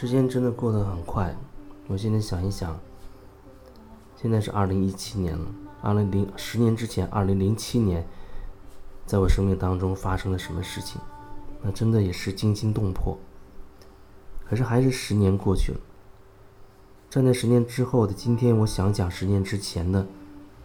[0.00, 1.36] 时间真的过得很快。
[1.88, 2.78] 我现在想一想，
[4.14, 5.44] 现在是二零一七年了。
[5.82, 8.06] 二零零十年之前，二零零七年，
[9.04, 11.00] 在我生命当中发生了什么事情？
[11.62, 13.18] 那真的也是惊心动魄。
[14.48, 15.80] 可是还是十年过去了。
[17.10, 20.06] 站在十年之后的今天，我想讲十年之前的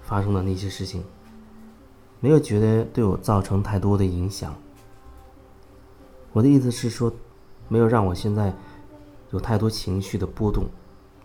[0.00, 1.04] 发生的那些事情，
[2.20, 4.56] 没有觉得对我造成太多的影响。
[6.32, 7.12] 我的意思是说，
[7.68, 8.54] 没有让我现在
[9.30, 10.66] 有太多情绪的波动。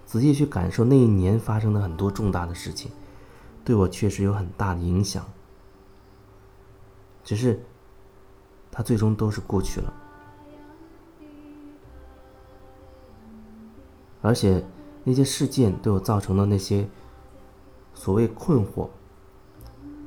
[0.06, 2.92] 仔细去感受那一年发生的很多重大的事情，
[3.64, 5.26] 对我确实有很大的影响。
[7.24, 7.64] 只是，
[8.70, 9.94] 它最终都是过去了。
[14.22, 14.64] 而且，
[15.04, 16.88] 那些事件对我造成的那些
[17.94, 18.90] 所谓困惑，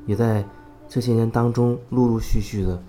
[0.04, 0.46] 也在
[0.88, 2.80] 这些年当中陆陆续续的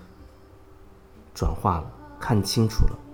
[1.34, 1.90] 转化了，
[2.20, 3.07] 看清楚了。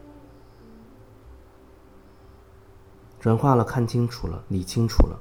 [3.24, 5.18] 转化了，看清楚了，理清楚了，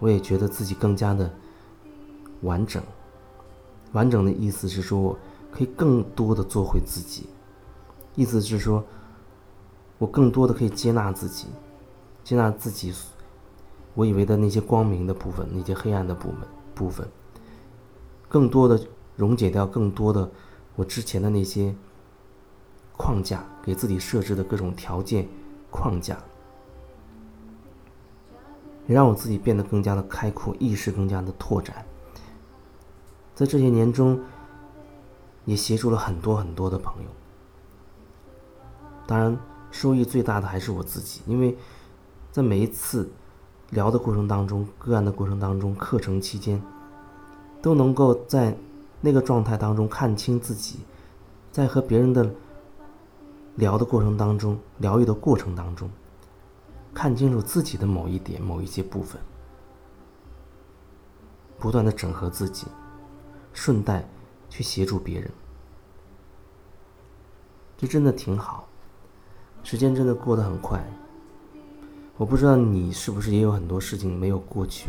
[0.00, 1.32] 我也觉得自己更加的
[2.40, 2.82] 完整。
[3.92, 5.16] 完整的意思是说，我
[5.52, 7.28] 可以更多的做回自己。
[8.16, 8.84] 意思是说，
[9.98, 11.46] 我更多的可以接纳自己，
[12.24, 12.92] 接纳自己
[13.94, 16.40] 我以为的那些光明的部分，那些黑暗的部分
[16.74, 17.08] 部分，
[18.28, 20.28] 更多的溶解掉更多的
[20.74, 21.72] 我之前的那些
[22.96, 25.28] 框架，给自己设置的各种条件
[25.70, 26.18] 框架。
[28.86, 31.84] 也让我自己变得更加的开阔，意识更加的拓展。
[33.34, 34.20] 在这些年中，
[35.44, 37.08] 也协助了很多很多的朋友。
[39.06, 39.36] 当然，
[39.70, 41.56] 收益最大的还是我自己，因为
[42.30, 43.10] 在每一次
[43.70, 46.62] 聊的过程当中、个案的过程当中、课程期间，
[47.60, 48.56] 都能够在
[49.00, 50.80] 那个状态当中看清自己，
[51.50, 52.30] 在和别人的
[53.56, 55.90] 聊的过程当中、疗愈的过程当中。
[56.94, 59.20] 看清楚自己的某一点、某一些部分，
[61.58, 62.68] 不断的整合自己，
[63.52, 64.08] 顺带
[64.48, 65.30] 去协助别人，
[67.76, 68.68] 这真的挺好。
[69.64, 70.82] 时间真的过得很快，
[72.16, 74.88] 我不知道你是不是也有很多事情没有过去。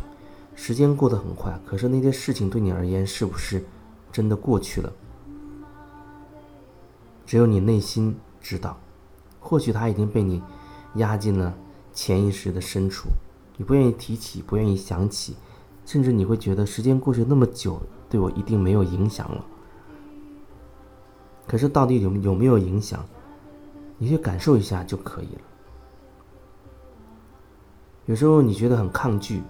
[0.53, 3.65] 时间过得很快，可是那些事情对你而言是不是
[4.11, 4.93] 真的过去了？
[7.25, 8.77] 只有你内心知道，
[9.39, 10.43] 或许它已经被你
[10.95, 11.57] 压进了。
[11.95, 13.09] 潜意识的深处，
[13.57, 15.35] 你不愿意提起，不愿意想起，
[15.85, 19.43] 甚至你会觉得时间过去那么久，对我一定没有影响了。
[21.47, 23.03] 可是到底有有没有影响？
[23.97, 25.41] 你去感受一下就可以了。
[28.07, 29.41] 有时候你觉得很抗拒，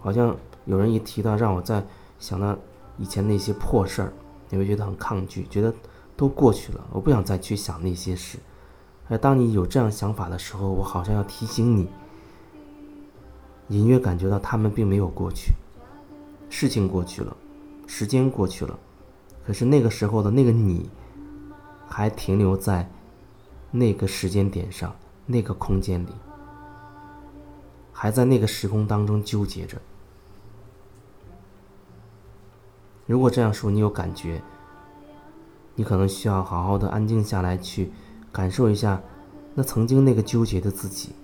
[0.00, 1.86] 好像有人一提到让我再
[2.18, 2.58] 想到
[2.98, 4.12] 以前那些破事儿，
[4.50, 5.72] 你会觉得很抗拒，觉得
[6.16, 8.38] 都过去了，我不想再去想那些事。
[9.08, 11.88] 而当你有这样想法的时候，我好像要提醒你，
[13.68, 15.54] 隐约感觉到他们并没有过去，
[16.50, 17.34] 事情过去了，
[17.86, 18.78] 时间过去了，
[19.46, 20.90] 可是那个时候的那个你，
[21.88, 22.86] 还停留在
[23.70, 24.94] 那个时间点上，
[25.24, 26.10] 那个空间里，
[27.92, 29.80] 还在那个时空当中纠结着。
[33.06, 34.42] 如果这样说你有感觉，
[35.74, 37.90] 你可能需要好好的安静下来去。
[38.32, 39.00] 感受一下，
[39.54, 41.14] 那曾经那个纠结的自己，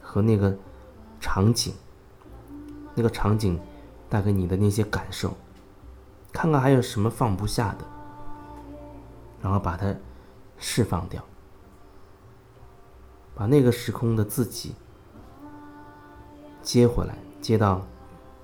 [0.00, 0.56] 和那个
[1.20, 1.74] 场景，
[2.94, 3.60] 那个场景
[4.08, 5.36] 带给你的那些感受，
[6.32, 7.84] 看看还有什么放不下的，
[9.40, 9.94] 然后把它
[10.58, 11.22] 释放掉，
[13.34, 14.74] 把那个时空的自己
[16.62, 17.86] 接回来，接到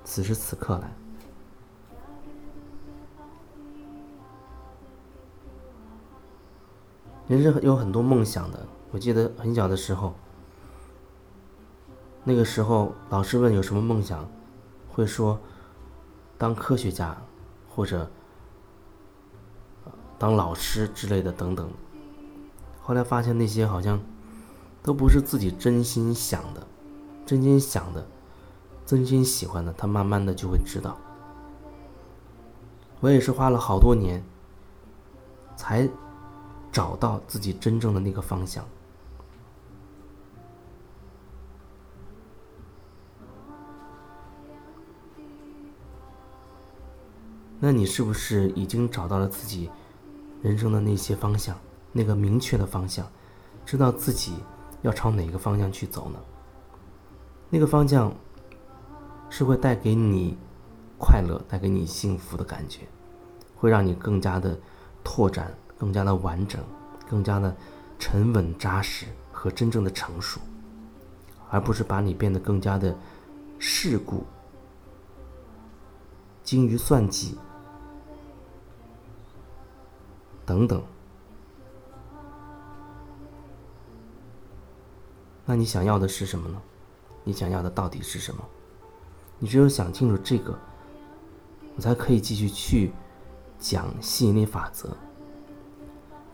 [0.03, 0.91] 此时此刻来。
[7.27, 8.65] 人是有很多梦想的。
[8.91, 10.13] 我记得很小的时候，
[12.23, 14.25] 那个时候老师问有什么梦想，
[14.89, 15.37] 会说
[16.37, 17.17] 当科学家
[17.69, 18.09] 或者
[20.17, 21.69] 当老师之类的等等。
[22.81, 23.99] 后来发现那些好像
[24.81, 26.65] 都不是自己真心想的、
[27.25, 28.07] 真心想的、
[28.85, 29.73] 真心喜欢的。
[29.73, 30.97] 他慢慢的就会知道。
[33.01, 34.23] 我也是花了好多年
[35.57, 35.89] 才。
[36.77, 38.63] 找到自己真正的那个方向。
[47.59, 49.71] 那你是不是已经找到了自己
[50.43, 51.57] 人生的那些方向，
[51.91, 53.11] 那个明确的方向，
[53.65, 54.35] 知道自己
[54.83, 56.19] 要朝哪个方向去走呢？
[57.49, 58.13] 那个方向
[59.31, 60.37] 是会带给你
[60.99, 62.81] 快乐、带给你幸福的感觉，
[63.55, 64.55] 会让你更加的
[65.03, 65.51] 拓展。
[65.77, 66.63] 更加的完整，
[67.09, 67.55] 更加的
[67.99, 70.39] 沉稳扎实，和真正的成熟，
[71.49, 72.95] 而不是把你变得更加的
[73.59, 74.25] 世故、
[76.43, 77.37] 精于算计
[80.45, 80.83] 等等。
[85.45, 86.61] 那你想要的是什么呢？
[87.23, 88.43] 你想要的到底是什么？
[89.39, 90.57] 你只有想清楚这个，
[91.75, 92.91] 我才可以继续去
[93.59, 94.97] 讲吸引力法则。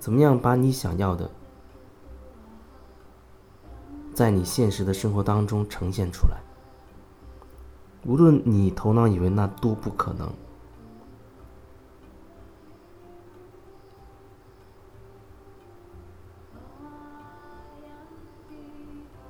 [0.03, 1.31] 怎么样把你想要的，
[4.13, 6.41] 在你现实的生活当中呈现出来？
[8.05, 10.29] 无论你头脑以为那多不可能。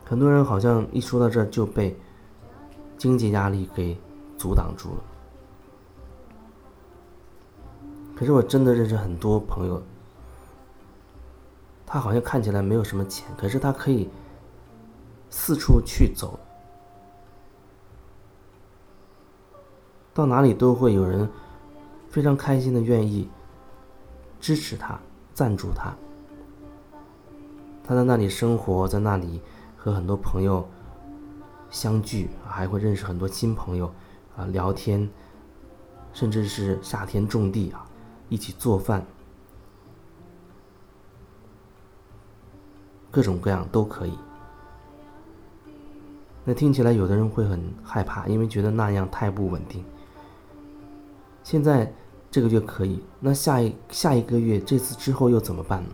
[0.04, 1.96] 很多人好像一说到这就被
[2.98, 3.96] 经济压力给
[4.40, 5.04] 阻挡住了。
[8.16, 9.80] 可是我真的认识很多朋友，
[11.94, 14.10] 他好像看起来没有什么钱，可是他可以
[15.30, 16.40] 四处去走，
[20.12, 21.30] 到哪里都会有人
[22.10, 23.30] 非常开心的愿意
[24.42, 25.00] 支持他、
[25.36, 25.94] 赞助他。
[27.84, 29.40] 他在那里生活，在那里。
[29.78, 30.66] 和很多朋友
[31.70, 33.94] 相聚，还会认识很多新朋友，
[34.38, 35.10] 啊，聊天，
[36.14, 37.86] 甚至是夏天种地啊，
[38.30, 39.06] 一起做饭，
[43.14, 44.18] 各种各样都可以。
[46.44, 49.86] 那听起来有的人会很害怕，因为觉得那样太不稳定。
[51.44, 51.94] 现在
[52.32, 55.90] 这个月可以，那下一下一个月这次之后又怎么办呢？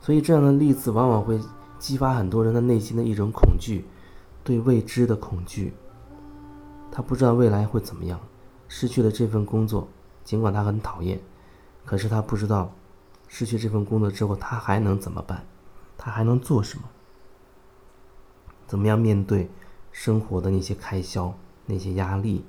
[0.00, 1.38] 所以，这样的例子往往会
[1.78, 3.84] 激发很多人的内心的一种恐惧，
[4.42, 5.74] 对未知的恐惧。
[6.90, 8.18] 他不知道未来会怎么样，
[8.70, 9.88] 失去了这份工作，
[10.22, 11.20] 尽管他很讨厌，
[11.84, 12.72] 可是他不知道，
[13.26, 15.44] 失去这份工作之后他还能怎么办，
[15.98, 16.88] 他还能做什么？
[18.68, 19.50] 怎么样面对
[19.90, 21.36] 生活的那些开销、
[21.66, 22.44] 那些压力？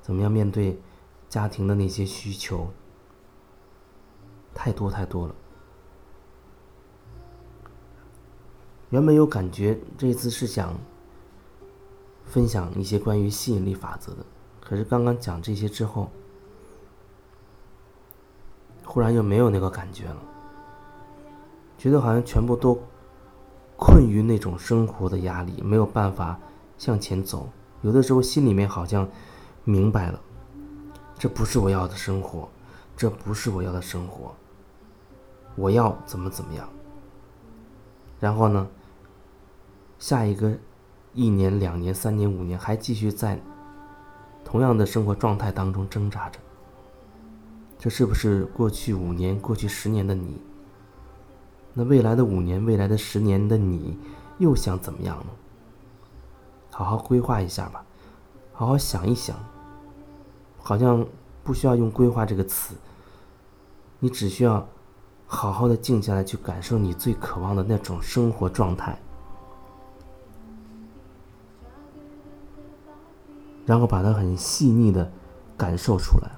[0.00, 0.82] 怎么样面对
[1.28, 2.72] 家庭的那些需求？
[4.52, 5.34] 太多太多了。
[8.90, 10.76] 原本有感觉，这次是想
[12.26, 14.26] 分享一些关于吸引力法则的，
[14.72, 16.08] 可是刚刚讲这些之后，
[18.82, 20.16] 忽然又没有那个感觉了，
[21.76, 22.80] 觉得好像全部都
[23.76, 26.40] 困于那种生活的压力，没有办法
[26.78, 27.50] 向前走。
[27.82, 29.06] 有的时候心里面好像
[29.64, 30.18] 明白了，
[31.18, 32.48] 这不是我要的生活，
[32.96, 34.34] 这不是我要的生活，
[35.54, 36.66] 我要怎么怎么样。
[38.18, 38.66] 然后呢？
[39.98, 40.50] 下一个
[41.12, 43.38] 一年、两年、三年、五年，还继续在
[44.52, 46.38] 同样的生活状态当中挣扎着。
[47.78, 50.42] 这是不是过去五年、过去十年的你？
[51.72, 53.98] 那未来的五年、未来的十年的你，
[54.36, 55.26] 又想怎么样呢？
[56.70, 57.82] 好好规划一下吧，
[58.52, 59.34] 好好想一想。
[60.58, 61.02] 好像
[61.42, 62.74] 不需要用“规划”这个词，
[64.00, 64.68] 你只需要
[65.26, 69.00] 好好的静下来，去感受你最渴望的那种生活状态。
[73.64, 75.10] 然后把它很细腻的
[75.56, 76.30] 感受出来，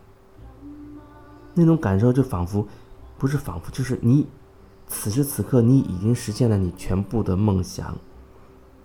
[1.55, 2.67] 那种感受就仿佛，
[3.17, 4.27] 不是仿佛，就是你
[4.87, 7.97] 此时此刻你已经实现了你全部的梦想，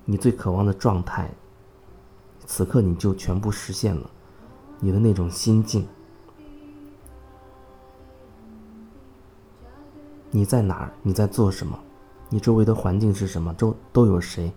[0.06, 1.30] 你最渴望的状态，
[2.46, 4.10] 此刻你就全部实现了，
[4.80, 5.86] 你的那种心境，
[10.32, 10.94] 你在哪儿？
[11.02, 11.78] 你在做什么？
[12.30, 13.54] 你周围的环境是什么？
[13.56, 14.54] 周都有谁？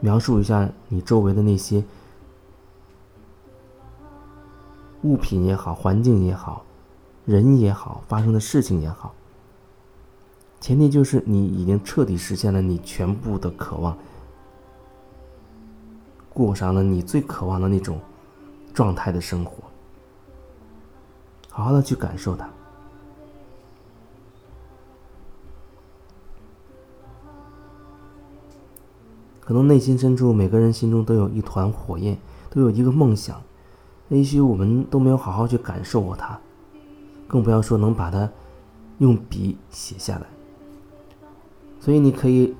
[0.00, 1.82] 描述一下你周围的那些。
[5.08, 6.66] 物品也好，环境也好，
[7.24, 9.14] 人也好，发生的事情也好，
[10.60, 13.96] 前提就是你已经彻底实现了你全部的渴望，
[16.28, 17.98] 过上了你最渴望的那种
[18.74, 19.64] 状态的生活，
[21.48, 22.46] 好好的去感受它。
[29.40, 32.18] 可能内心深处，每个人心中都有一团火焰，
[32.50, 33.40] 都有一个梦想。
[34.08, 36.38] 也许我们都没有好好去感受过它，
[37.26, 38.28] 更不要说能把它
[38.98, 40.26] 用笔写下来。
[41.78, 42.54] 所以你可以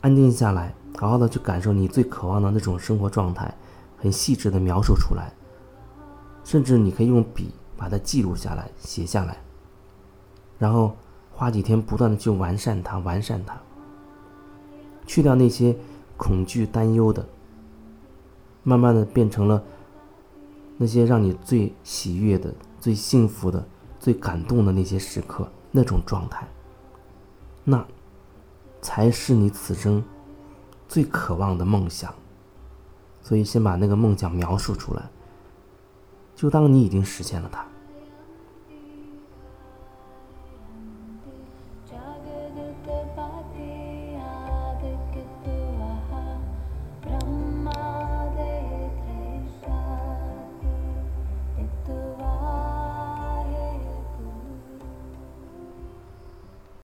[0.00, 3.52] 安静下来，好好的去感受你最渴望的那种生活状态，
[3.96, 5.32] 很细致的描述出来。
[6.44, 9.36] 甚至你可以用笔把它记录下来、写下来，
[10.58, 10.96] 然后
[11.30, 13.60] 花几天不断的去完善它、完善它，
[15.04, 15.76] 去掉那些
[16.16, 17.26] 恐惧、担忧的。
[18.68, 19.64] 慢慢的变成了
[20.76, 23.66] 那些让你最喜悦的、最幸福的、
[23.98, 26.46] 最感动的那些时刻，那种状态，
[27.64, 27.82] 那
[28.82, 30.04] 才是你此生
[30.86, 32.14] 最渴望的梦想。
[33.22, 35.02] 所以，先把那个梦想描述出来，
[36.36, 37.66] 就当你已经实现了它。